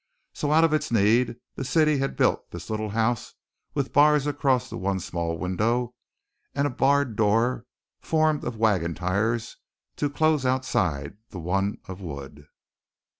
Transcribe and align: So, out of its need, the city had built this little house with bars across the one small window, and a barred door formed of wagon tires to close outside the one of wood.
So, 0.33 0.51
out 0.51 0.63
of 0.63 0.73
its 0.73 0.89
need, 0.91 1.35
the 1.53 1.63
city 1.63 1.99
had 1.99 2.15
built 2.17 2.49
this 2.49 2.71
little 2.71 2.89
house 2.89 3.35
with 3.75 3.93
bars 3.93 4.25
across 4.25 4.67
the 4.67 4.75
one 4.75 4.99
small 4.99 5.37
window, 5.37 5.93
and 6.55 6.65
a 6.65 6.71
barred 6.71 7.15
door 7.15 7.67
formed 7.99 8.43
of 8.43 8.57
wagon 8.57 8.95
tires 8.95 9.57
to 9.97 10.09
close 10.09 10.43
outside 10.43 11.17
the 11.29 11.39
one 11.39 11.77
of 11.87 12.01
wood. 12.01 12.47